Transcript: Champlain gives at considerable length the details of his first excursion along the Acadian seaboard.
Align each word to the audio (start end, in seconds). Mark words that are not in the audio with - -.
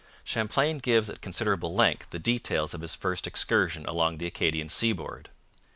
Champlain 0.23 0.79
gives 0.79 1.11
at 1.11 1.21
considerable 1.21 1.75
length 1.75 2.09
the 2.09 2.17
details 2.17 2.73
of 2.73 2.81
his 2.81 2.95
first 2.95 3.27
excursion 3.27 3.85
along 3.85 4.17
the 4.17 4.25
Acadian 4.25 4.67
seaboard. 4.67 5.29